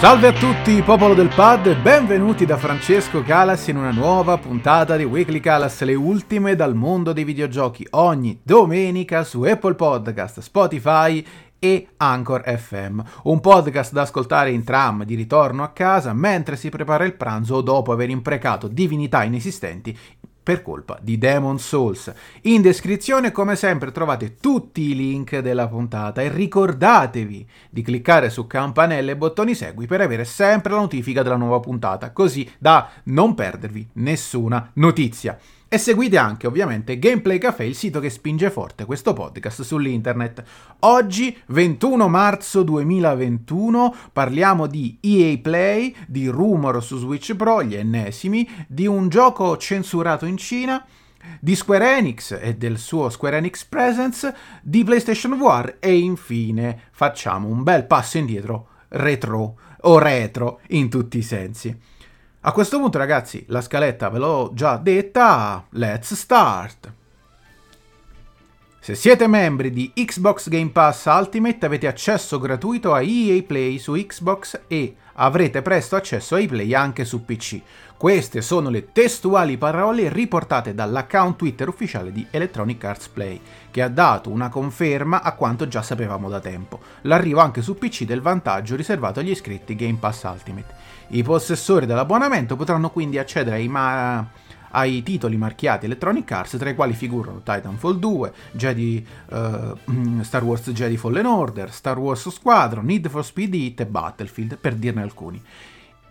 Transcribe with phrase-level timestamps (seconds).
[0.00, 5.04] Salve a tutti, popolo del pad, benvenuti da Francesco Calas in una nuova puntata di
[5.04, 11.22] Weekly Calas, le ultime dal mondo dei videogiochi, ogni domenica su Apple Podcast, Spotify
[11.58, 16.70] e Anchor FM, un podcast da ascoltare in tram di ritorno a casa mentre si
[16.70, 19.94] prepara il pranzo o dopo aver imprecato divinità inesistenti
[20.50, 22.12] per colpa di Demon Souls.
[22.42, 28.48] In descrizione, come sempre, trovate tutti i link della puntata e ricordatevi di cliccare su
[28.48, 33.34] campanelle e bottoni segui per avere sempre la notifica della nuova puntata, così da non
[33.34, 35.38] perdervi nessuna notizia.
[35.72, 40.42] E seguite anche ovviamente Gameplay Café, il sito che spinge forte questo podcast sull'internet.
[40.80, 48.48] Oggi, 21 marzo 2021, parliamo di EA Play, di rumor su Switch Pro, gli ennesimi,
[48.66, 50.84] di un gioco censurato in Cina,
[51.38, 57.46] di Square Enix e del suo Square Enix Presence, di PlayStation War e infine facciamo
[57.46, 61.98] un bel passo indietro retro o retro in tutti i sensi.
[62.42, 66.90] A questo punto, ragazzi, la scaletta ve l'ho già detta, let's start!
[68.80, 73.92] Se siete membri di Xbox Game Pass Ultimate avete accesso gratuito a EA Play su
[73.92, 77.60] Xbox e avrete presto accesso ai play anche su PC.
[78.00, 83.38] Queste sono le testuali parole riportate dall'account Twitter ufficiale di Electronic Arts Play,
[83.70, 88.04] che ha dato una conferma a quanto già sapevamo da tempo, l'arrivo anche su PC
[88.04, 90.74] del vantaggio riservato agli iscritti Game Pass Ultimate.
[91.08, 94.26] I possessori dell'abbonamento potranno quindi accedere ai, ma-
[94.70, 100.70] ai titoli marchiati Electronic Arts, tra i quali figurano Titanfall 2, Jedi, uh, Star Wars
[100.70, 105.42] Jedi Fallen Order, Star Wars Squadron, Need for Speed Heat e Battlefield, per dirne alcuni.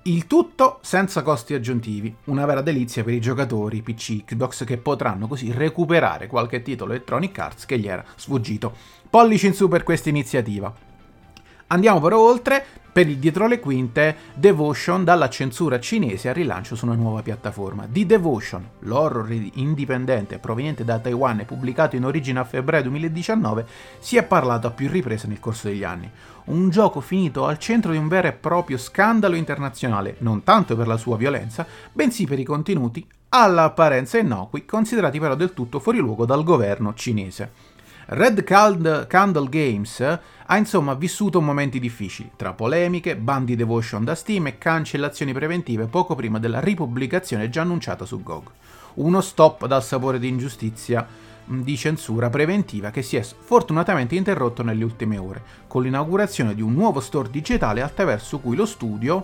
[0.09, 5.27] Il tutto senza costi aggiuntivi, una vera delizia per i giocatori PC Xbox che potranno
[5.27, 8.73] così recuperare qualche titolo Electronic Arts che gli era sfuggito.
[9.07, 10.73] Pollici in su per questa iniziativa.
[11.67, 12.65] Andiamo però oltre,
[12.99, 17.87] per il dietro le quinte, Devotion dalla censura cinese al rilancio su una nuova piattaforma.
[17.89, 23.65] Di Devotion, l'horror indipendente proveniente da Taiwan e pubblicato in origine a febbraio 2019,
[23.99, 26.11] si è parlato a più riprese nel corso degli anni.
[26.47, 30.87] Un gioco finito al centro di un vero e proprio scandalo internazionale, non tanto per
[30.87, 36.25] la sua violenza, bensì per i contenuti all'apparenza innocui, considerati però del tutto fuori luogo
[36.25, 37.68] dal governo cinese.
[38.11, 44.57] Red Candle Games ha insomma vissuto momenti difficili, tra polemiche, bandi devotion da Steam e
[44.57, 48.49] cancellazioni preventive poco prima della ripubblicazione già annunciata su GOG.
[48.95, 51.05] Uno stop dal sapore di ingiustizia
[51.45, 56.73] di censura preventiva che si è fortunatamente interrotto nelle ultime ore, con l'inaugurazione di un
[56.73, 59.23] nuovo store digitale attraverso cui lo studio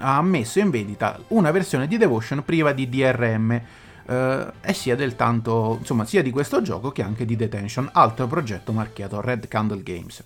[0.00, 3.62] ha messo in vendita una versione di Devotion priva di DRM,
[4.08, 8.26] eh, e sia del tanto, insomma, sia di questo gioco che anche di Detention, altro
[8.26, 10.24] progetto marchiato Red Candle Games.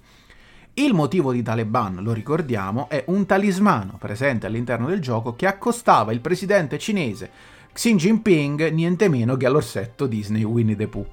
[0.75, 5.47] Il motivo di tale ban, lo ricordiamo, è un talismano presente all'interno del gioco che
[5.47, 7.31] accostava il presidente cinese
[7.73, 11.07] Xi Jinping niente meno che all'orsetto Disney Winnie the Pooh,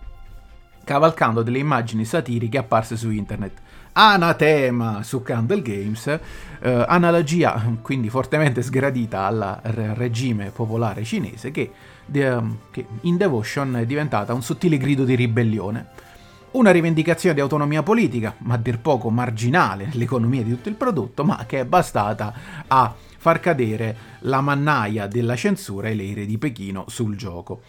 [0.84, 3.54] cavalcando delle immagini satiriche apparse su internet.
[3.94, 9.60] Anatema su Candle Games, eh, analogia quindi fortemente sgradita al
[9.96, 11.72] regime popolare cinese che
[12.12, 16.08] che in Devotion è diventata un sottile grido di ribellione.
[16.52, 21.24] Una rivendicazione di autonomia politica, ma a dir poco marginale nell'economia di tutto il prodotto,
[21.24, 22.34] ma che è bastata
[22.68, 27.62] a far cadere la mannaia della censura e le ire di Pechino sul gioco.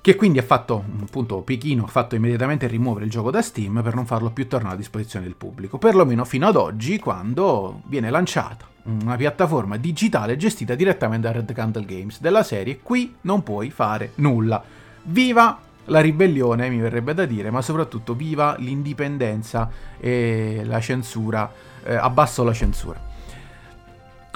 [0.00, 3.94] Che quindi ha fatto, appunto, Pechino ha fatto immediatamente rimuovere il gioco da Steam per
[3.94, 8.76] non farlo più tornare a disposizione del pubblico, perlomeno fino ad oggi, quando viene lanciata
[8.88, 14.12] una piattaforma digitale gestita direttamente da Red Candle Games della serie Qui non puoi fare
[14.16, 14.62] nulla.
[15.02, 21.50] Viva la ribellione, mi verrebbe da dire, ma soprattutto viva l'indipendenza e la censura,
[21.84, 23.00] eh, abbasso la censura.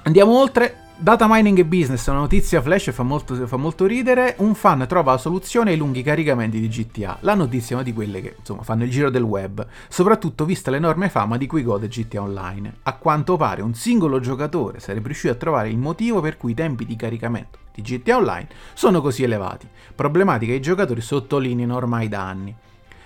[0.04, 4.36] Andiamo oltre, Data mining e business, una notizia flash fa molto, fa molto ridere.
[4.38, 7.16] Un fan trova la soluzione ai lunghi caricamenti di GTA.
[7.22, 10.70] La notizia è una di quelle che insomma fanno il giro del web, soprattutto vista
[10.70, 12.76] l'enorme fama di cui gode GTA Online.
[12.84, 16.54] A quanto pare un singolo giocatore sarebbe riuscito a trovare il motivo per cui i
[16.54, 19.66] tempi di caricamento di GTA Online sono così elevati,
[19.96, 22.54] problematica che i giocatori sottolineano ormai da anni.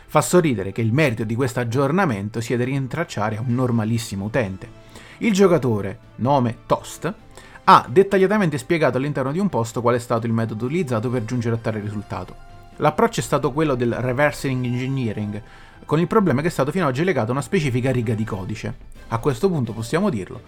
[0.05, 4.85] Fa sorridere che il merito di questo aggiornamento sia da rintracciare a un normalissimo utente.
[5.21, 7.25] Il giocatore, nome Toast,
[7.69, 11.57] ha dettagliatamente spiegato all'interno di un post qual è stato il metodo utilizzato per giungere
[11.57, 12.35] a tale risultato.
[12.77, 15.43] L'approccio è stato quello del reversing engineering,
[15.85, 18.25] con il problema che è stato fino ad oggi legato a una specifica riga di
[18.25, 18.75] codice.
[19.09, 20.41] A questo punto possiamo dirlo,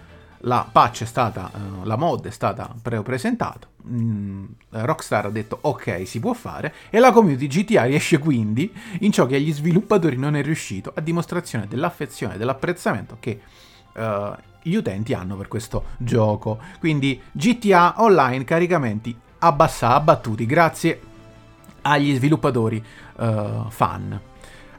[0.43, 5.59] la patch è stata, uh, la mod è stata pre- presentata, mm, Rockstar ha detto
[5.61, 10.17] ok si può fare e la community GTA riesce quindi in ciò che agli sviluppatori
[10.17, 13.41] non è riuscito, a dimostrazione dell'affezione e dell'apprezzamento che
[14.63, 16.59] gli utenti hanno per questo gioco.
[16.79, 21.01] Quindi GTA Online caricamenti abbassa, abbattuti grazie
[21.83, 22.83] agli sviluppatori
[23.17, 24.21] uh, fan.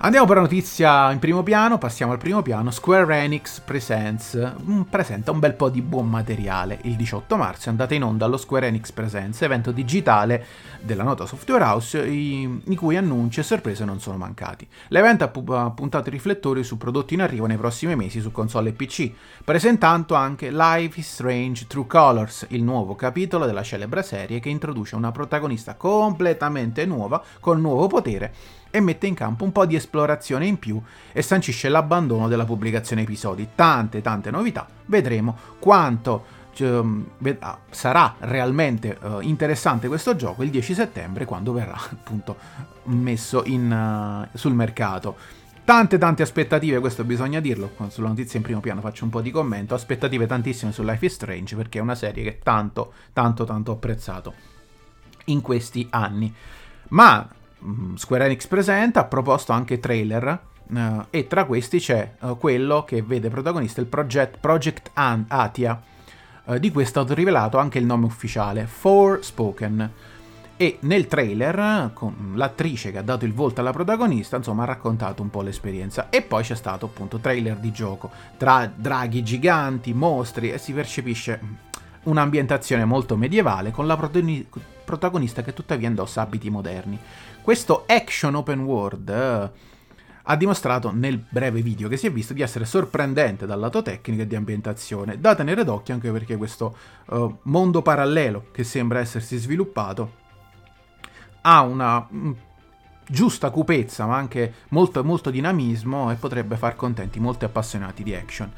[0.01, 2.71] Andiamo per la notizia in primo piano, passiamo al primo piano.
[2.71, 6.79] Square Enix Presents mm, presenta un bel po' di buon materiale.
[6.83, 10.45] Il 18 marzo è andata in onda allo Square Enix Presents, evento digitale
[10.79, 14.65] della nota software house, i, cui annunci e sorprese non sono mancati.
[14.87, 18.73] L'evento ha puntato i riflettori su prodotti in arrivo nei prossimi mesi su console e
[18.73, 19.11] PC,
[19.43, 24.95] presentando anche Life is Strange True Colors, il nuovo capitolo della celebre serie che introduce
[24.95, 30.45] una protagonista completamente nuova, con nuovo potere e mette in campo un po' di esplorazione
[30.45, 30.81] in più
[31.11, 33.49] e sancisce l'abbandono della pubblicazione episodi.
[33.55, 34.67] Tante, tante novità.
[34.85, 37.05] Vedremo quanto um,
[37.69, 42.37] sarà realmente uh, interessante questo gioco il 10 settembre quando verrà appunto
[42.85, 45.15] messo in, uh, sul mercato.
[45.63, 49.29] Tante tante aspettative, questo bisogna dirlo, sulla notizia in primo piano faccio un po' di
[49.29, 53.71] commento, aspettative tantissime su Life is Strange perché è una serie che tanto tanto tanto
[53.71, 54.33] ho apprezzato
[55.25, 56.33] in questi anni.
[56.89, 57.27] Ma
[57.95, 63.01] Square Enix presenta, ha proposto anche trailer uh, e tra questi c'è uh, quello che
[63.01, 65.81] vede protagonista il Project, Project An- Atia.
[66.45, 69.91] Uh, di cui è stato rivelato anche il nome ufficiale, Forspoken.
[70.61, 75.21] E nel trailer, con l'attrice che ha dato il volto alla protagonista, insomma, ha raccontato
[75.21, 76.09] un po' l'esperienza.
[76.09, 81.39] E poi c'è stato appunto trailer di gioco, tra draghi giganti, mostri, e si percepisce
[81.41, 81.53] mm,
[82.03, 83.97] un'ambientazione molto medievale con la
[84.85, 86.99] protagonista che tuttavia indossa abiti moderni.
[87.41, 89.51] Questo action open world eh,
[90.23, 94.21] ha dimostrato nel breve video che si è visto di essere sorprendente dal lato tecnico
[94.21, 96.75] e di ambientazione, da tenere d'occhio anche perché questo
[97.07, 100.17] uh, mondo parallelo che sembra essersi sviluppato
[101.41, 102.31] ha una mh,
[103.11, 108.51] giusta cupezza ma anche molto, molto dinamismo e potrebbe far contenti molti appassionati di action.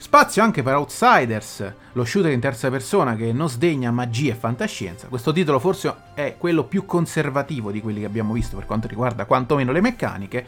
[0.00, 5.08] Spazio anche per Outsiders, lo shooter in terza persona che non sdegna magia e fantascienza.
[5.08, 9.26] Questo titolo forse è quello più conservativo di quelli che abbiamo visto per quanto riguarda
[9.26, 10.46] quantomeno le meccaniche.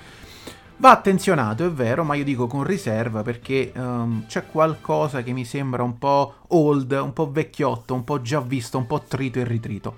[0.76, 5.44] Va attenzionato, è vero, ma io dico con riserva perché um, c'è qualcosa che mi
[5.44, 9.44] sembra un po' old, un po' vecchiotto, un po' già visto, un po' trito e
[9.44, 9.96] ritrito.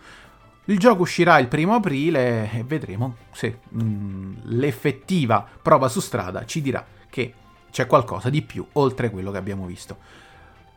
[0.66, 6.62] Il gioco uscirà il primo aprile e vedremo se mm, l'effettiva prova su strada ci
[6.62, 7.34] dirà che
[7.72, 9.96] c'è qualcosa di più oltre quello che abbiamo visto.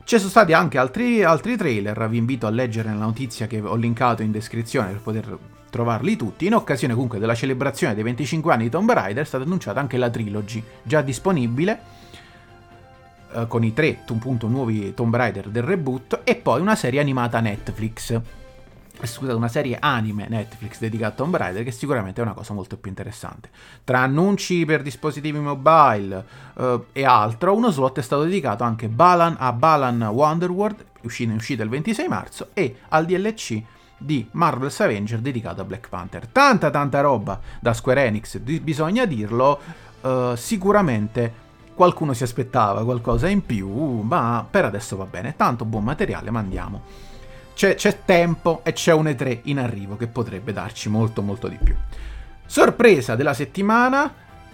[0.03, 3.75] Ci sono stati anche altri, altri trailer, vi invito a leggere la notizia che ho
[3.75, 5.37] linkato in descrizione per poter
[5.69, 6.47] trovarli tutti.
[6.47, 9.97] In occasione comunque della celebrazione dei 25 anni di Tomb Raider è stata annunciata anche
[9.97, 11.79] la trilogy, già disponibile
[13.33, 17.39] eh, con i tre appunto, nuovi Tomb Raider del reboot e poi una serie animata
[17.39, 18.19] Netflix
[19.01, 22.77] scusate, una serie anime Netflix dedicata a Tomb Raider che sicuramente è una cosa molto
[22.77, 23.49] più interessante.
[23.83, 29.35] Tra annunci per dispositivi mobile uh, e altro, uno slot è stato dedicato anche Balan,
[29.39, 33.61] a Balan Wonderworld, uscita, uscita il 26 marzo, e al DLC
[33.97, 36.27] di Marvel's Avenger dedicato a Black Panther.
[36.27, 39.59] Tanta tanta roba da Square Enix, bisogna dirlo,
[40.01, 41.43] uh, sicuramente
[41.75, 43.69] qualcuno si aspettava qualcosa in più,
[44.01, 47.13] ma per adesso va bene, tanto buon materiale, ma andiamo
[47.55, 51.57] c'è, c'è tempo e c'è un E3 in arrivo che potrebbe darci molto molto di
[51.61, 51.73] più.
[52.45, 54.03] Sorpresa della settimana,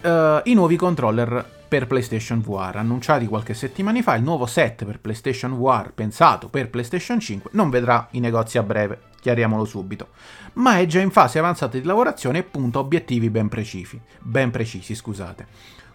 [0.02, 0.10] uh,
[0.44, 2.78] i nuovi controller per PlayStation VR.
[2.78, 7.70] Annunciati qualche settimana fa, il nuovo set per PlayStation VR pensato per PlayStation 5 non
[7.70, 10.10] vedrà i negozi a breve, chiariamolo subito,
[10.54, 14.00] ma è già in fase avanzata di lavorazione e punta obiettivi ben precisi.
[14.20, 15.48] Ben precisi scusate.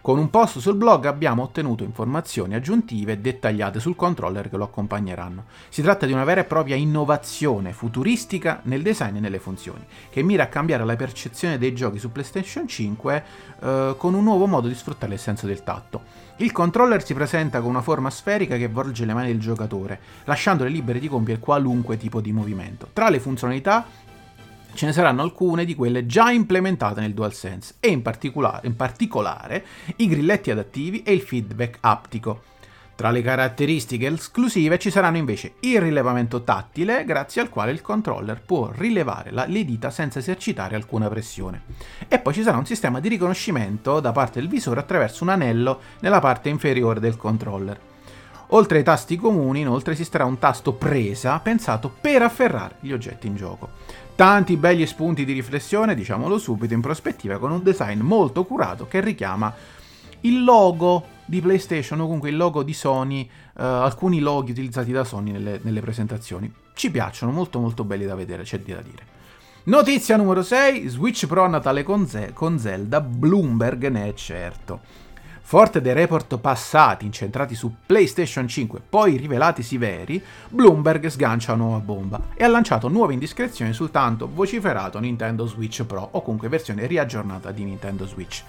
[0.07, 4.63] Con un post sul blog abbiamo ottenuto informazioni aggiuntive e dettagliate sul controller che lo
[4.63, 5.47] accompagneranno.
[5.67, 10.23] Si tratta di una vera e propria innovazione futuristica nel design e nelle funzioni, che
[10.23, 13.23] mira a cambiare la percezione dei giochi su PlayStation 5
[13.59, 16.01] eh, con un nuovo modo di sfruttare il senso del tatto.
[16.37, 20.69] Il controller si presenta con una forma sferica che volge le mani del giocatore, lasciandole
[20.69, 22.87] libere di compiere qualunque tipo di movimento.
[22.93, 23.85] Tra le funzionalità
[24.73, 29.65] ce ne saranno alcune di quelle già implementate nel DualSense e in particolare, in particolare
[29.97, 32.55] i grilletti adattivi e il feedback aptico.
[32.97, 38.41] Tra le caratteristiche esclusive ci saranno invece il rilevamento tattile, grazie al quale il controller
[38.41, 41.61] può rilevare la, le dita senza esercitare alcuna pressione.
[42.07, 45.79] E poi ci sarà un sistema di riconoscimento da parte del visore attraverso un anello
[45.99, 47.79] nella parte inferiore del controller.
[48.51, 53.35] Oltre ai tasti comuni, inoltre, esisterà un tasto presa pensato per afferrare gli oggetti in
[53.35, 53.69] gioco.
[54.17, 58.99] Tanti belli spunti di riflessione, diciamolo subito, in prospettiva, con un design molto curato che
[58.99, 59.53] richiama
[60.21, 65.03] il logo di PlayStation o comunque il logo di Sony, uh, alcuni loghi utilizzati da
[65.03, 66.51] Sony nelle, nelle, presentazioni.
[66.73, 69.05] Ci piacciono, molto molto belli da vedere, c'è da dire.
[69.65, 74.79] Notizia numero 6, Switch Pro a Natale con, Z- con Zelda, Bloomberg ne è certo.
[75.47, 81.79] Forte dei report passati incentrati su PlayStation 5, poi rivelatisi veri, Bloomberg sgancia una nuova
[81.79, 86.85] bomba e ha lanciato nuove indiscrezioni sul tanto vociferato Nintendo Switch Pro o comunque versione
[86.85, 88.43] riaggiornata di Nintendo Switch.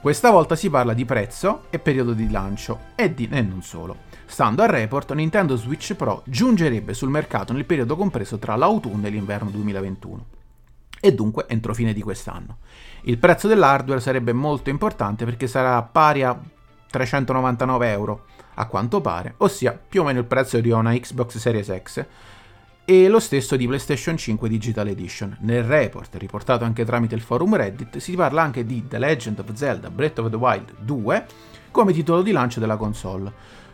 [0.00, 3.98] Questa volta si parla di prezzo e periodo di lancio e, di, e non solo.
[4.26, 9.10] Stando al report, Nintendo Switch Pro giungerebbe sul mercato nel periodo compreso tra l'autunno e
[9.10, 10.26] l'inverno 2021
[11.04, 12.56] e dunque entro fine di quest'anno.
[13.06, 16.38] Il prezzo dell'hardware sarebbe molto importante perché sarà pari a
[16.90, 21.82] 399 euro a quanto pare, ossia più o meno il prezzo di una Xbox Series
[21.82, 22.06] X
[22.86, 25.36] e lo stesso di PlayStation 5 Digital Edition.
[25.40, 29.52] Nel report, riportato anche tramite il forum Reddit, si parla anche di The Legend of
[29.52, 31.26] Zelda Breath of the Wild 2
[31.72, 33.30] come titolo di lancio della console,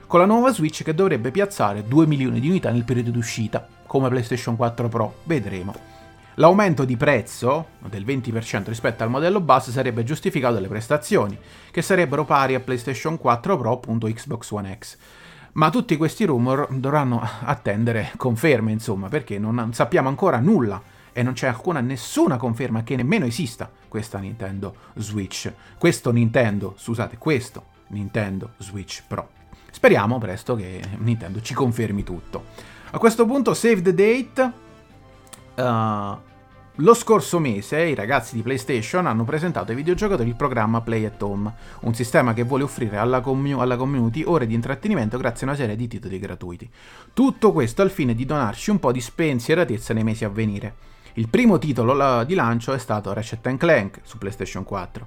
[0.09, 3.65] con la nuova Switch che dovrebbe piazzare 2 milioni di unità nel periodo di uscita,
[3.87, 6.00] come PlayStation 4 Pro, vedremo.
[6.35, 11.37] L'aumento di prezzo del 20% rispetto al modello base sarebbe giustificato dalle prestazioni,
[11.71, 14.97] che sarebbero pari a PlayStation 4 Pro appunto Xbox One X.
[15.53, 20.81] Ma tutti questi rumor dovranno attendere conferme, insomma, perché non sappiamo ancora nulla
[21.13, 25.53] e non c'è alcuna nessuna conferma che nemmeno esista questa Nintendo Switch.
[25.77, 29.31] Questo Nintendo, scusate, questo Nintendo Switch Pro.
[29.73, 32.45] Speriamo presto che Nintendo ci confermi tutto.
[32.93, 34.69] A questo punto save the date.
[35.61, 36.29] Uh,
[36.77, 41.21] lo scorso mese i ragazzi di PlayStation hanno presentato ai videogiocatori il programma Play at
[41.21, 45.51] Home, un sistema che vuole offrire alla, commu- alla, community ore di intrattenimento grazie a
[45.51, 46.71] una serie di titoli gratuiti.
[47.13, 50.75] Tutto questo al fine di donarci un po' di spensieratezza nei mesi a venire.
[51.15, 55.07] Il primo titolo di lancio è stato Ratchet Clank su PlayStation 4,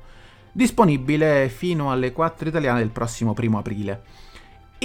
[0.52, 4.04] disponibile fino alle 4 italiane del prossimo 1 aprile.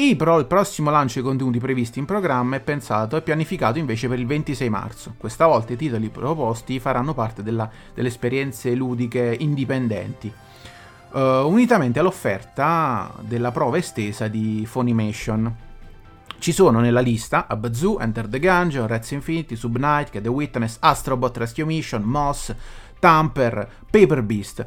[0.00, 4.06] E però il prossimo lancio dei contenuti previsti in programma è pensato e pianificato invece
[4.06, 5.14] per il 26 marzo.
[5.18, 10.32] Questa volta i titoli proposti faranno parte della, delle esperienze ludiche indipendenti,
[11.14, 15.52] uh, unitamente all'offerta della prova estesa di Funimation.
[16.38, 21.64] Ci sono nella lista Abzu, Enter the Gungeon, Reds Infinity, Subnight, The Witness, Astrobot Rescue
[21.64, 22.54] Mission, Moss,
[23.00, 24.64] Tamper, Paper Beast.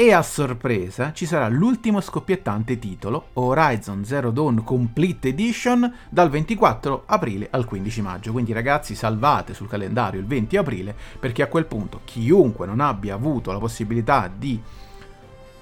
[0.00, 7.02] E a sorpresa ci sarà l'ultimo scoppiettante titolo, Horizon Zero Dawn Complete Edition, dal 24
[7.04, 8.32] aprile al 15 maggio.
[8.32, 13.12] Quindi ragazzi salvate sul calendario il 20 aprile perché a quel punto chiunque non abbia
[13.12, 14.58] avuto la possibilità di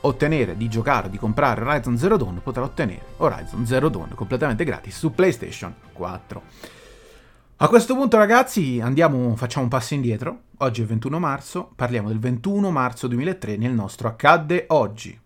[0.03, 4.97] ottenere, di giocare, di comprare Horizon Zero Dawn potrà ottenere Horizon Zero Dawn completamente gratis
[4.97, 6.78] su PlayStation 4.
[7.61, 10.43] A questo punto ragazzi andiamo, facciamo un passo indietro.
[10.59, 15.21] Oggi è il 21 marzo, parliamo del 21 marzo 2003 nel nostro Accadde Oggi.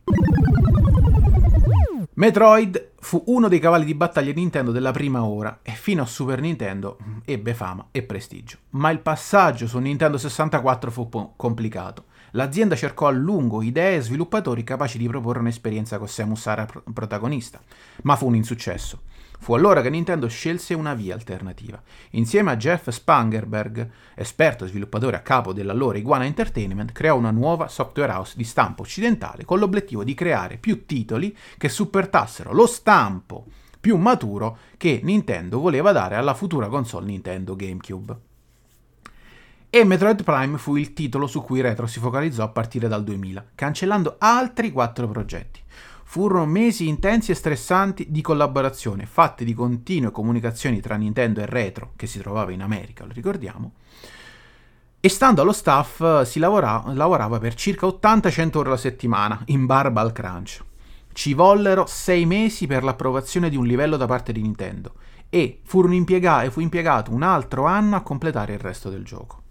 [2.15, 6.41] Metroid fu uno dei cavalli di battaglia Nintendo della prima ora e fino a Super
[6.41, 6.97] Nintendo
[7.27, 8.57] ebbe fama e prestigio.
[8.71, 12.05] Ma il passaggio su Nintendo 64 fu po- complicato.
[12.31, 17.61] L'azienda cercò a lungo idee e sviluppatori capaci di proporre un'esperienza con Samus Aran protagonista,
[18.05, 19.03] ma fu un insuccesso.
[19.43, 21.83] Fu allora che Nintendo scelse una via alternativa.
[22.11, 28.13] Insieme a Jeff Spangerberg, esperto sviluppatore a capo dell'allora Iguana Entertainment, creò una nuova software
[28.13, 33.47] house di stampo occidentale con l'obiettivo di creare più titoli che supportassero lo stampo
[33.81, 38.17] più maturo che Nintendo voleva dare alla futura console Nintendo GameCube.
[39.71, 43.47] E Metroid Prime fu il titolo su cui Retro si focalizzò a partire dal 2000,
[43.57, 45.62] cancellando altri quattro progetti.
[46.13, 51.93] Furono mesi intensi e stressanti di collaborazione, fatti di continue comunicazioni tra Nintendo e Retro,
[51.97, 53.73] che si trovava in America, lo ricordiamo,
[55.01, 60.03] e stando allo staff si lavora, lavorava per circa 80-100 ore alla settimana, in barba
[60.03, 60.63] al crunch.
[61.15, 64.93] Ci vollero sei mesi per l'approvazione di un livello da parte di Nintendo
[65.31, 69.42] e impiega- fu impiegato un altro anno a completare il resto del gioco.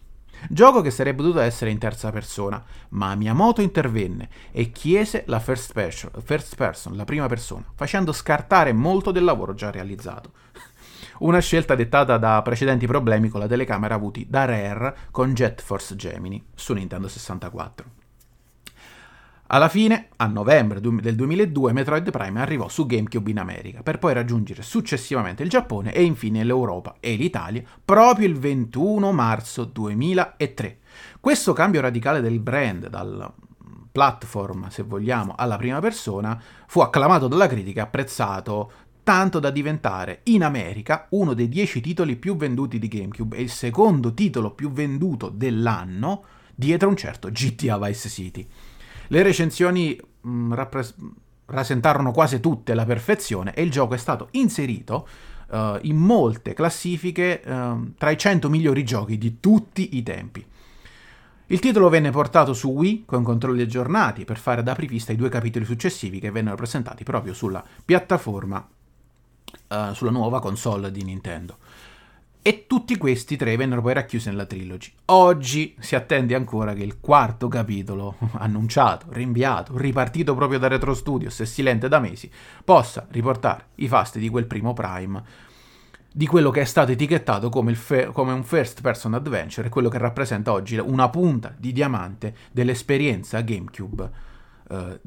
[0.50, 5.74] Gioco che sarebbe dovuto essere in terza persona, ma Miyamoto intervenne e chiese la first
[5.74, 10.32] person, first person, la prima persona, facendo scartare molto del lavoro già realizzato.
[11.20, 15.96] Una scelta dettata da precedenti problemi con la telecamera avuti da Rare con Jet Force
[15.96, 18.01] Gemini su Nintendo 64.
[19.54, 24.14] Alla fine, a novembre del 2002, Metroid Prime arrivò su GameCube in America, per poi
[24.14, 30.78] raggiungere successivamente il Giappone e infine l'Europa e l'Italia proprio il 21 marzo 2003.
[31.20, 33.30] Questo cambio radicale del brand dal
[33.92, 38.72] platform, se vogliamo, alla prima persona fu acclamato dalla critica e apprezzato
[39.04, 43.50] tanto da diventare in America uno dei dieci titoli più venduti di GameCube e il
[43.50, 46.24] secondo titolo più venduto dell'anno
[46.56, 48.48] dietro un certo GTA Vice City.
[49.12, 50.96] Le recensioni mh, mm, rappres-
[51.48, 55.06] rasentarono quasi tutte alla perfezione e il gioco è stato inserito
[55.50, 60.46] uh, in molte classifiche uh, tra i 100 migliori giochi di tutti i tempi.
[61.48, 65.28] Il titolo venne portato su Wii con controlli aggiornati per fare da apripista i due
[65.28, 68.66] capitoli successivi che vennero presentati proprio sulla piattaforma,
[69.68, 71.58] uh, sulla nuova console di Nintendo.
[72.44, 74.92] E tutti questi tre vennero poi racchiusi nella trilogy.
[75.06, 81.40] Oggi si attende ancora che il quarto capitolo, annunciato, rinviato, ripartito proprio da Retro Studios
[81.40, 82.32] e silente da mesi,
[82.66, 85.24] possa riportare i fasti di quel primo Prime,
[86.12, 90.00] di quello che è stato etichettato come, fe- come un first person adventure, quello che
[90.00, 94.30] rappresenta oggi una punta di diamante dell'esperienza GameCube.
[94.68, 95.00] Uh,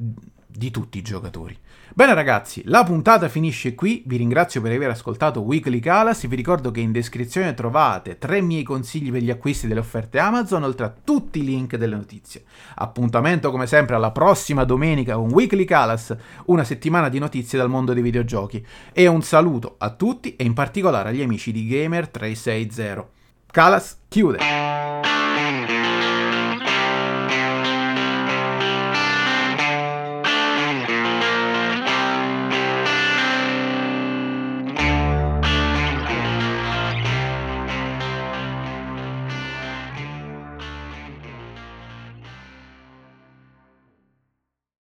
[0.55, 1.57] di tutti i giocatori.
[1.93, 6.71] Bene ragazzi, la puntata finisce qui, vi ringrazio per aver ascoltato Weekly Calas, vi ricordo
[6.71, 10.93] che in descrizione trovate tre miei consigli per gli acquisti delle offerte Amazon, oltre a
[11.03, 12.43] tutti i link delle notizie.
[12.75, 17.93] Appuntamento come sempre alla prossima domenica con Weekly Calas, una settimana di notizie dal mondo
[17.93, 18.65] dei videogiochi.
[18.91, 23.05] E un saluto a tutti e in particolare agli amici di Gamer360.
[23.51, 25.14] Calas chiude!